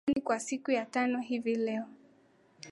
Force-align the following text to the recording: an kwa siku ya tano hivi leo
an 0.07 0.21
kwa 0.23 0.39
siku 0.39 0.71
ya 0.71 0.85
tano 0.85 1.19
hivi 1.19 1.55
leo 1.55 1.85